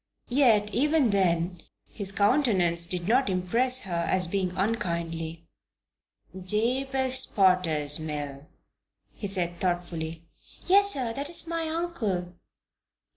[0.29, 5.45] Yet even then his countenance did not impress her as being unkindly.
[6.35, 8.47] "Jabez Potter's mill,"
[9.13, 10.23] he said, thoughtfully.
[10.65, 11.13] "Yes, sir.
[11.13, 12.39] That is my uncle's name."